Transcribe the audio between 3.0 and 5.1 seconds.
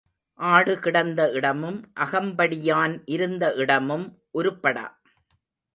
இருந்த இடமும் உருப்படா.